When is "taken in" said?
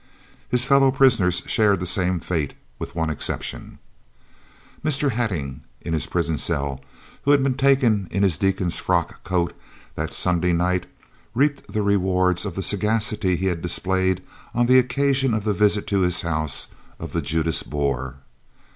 7.53-8.23